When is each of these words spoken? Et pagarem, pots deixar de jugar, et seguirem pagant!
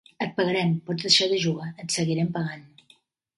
Et 0.25 0.31
pagarem, 0.37 0.71
pots 0.87 1.05
deixar 1.07 1.27
de 1.33 1.37
jugar, 1.43 1.69
et 1.85 1.95
seguirem 1.99 2.33
pagant! 2.39 2.67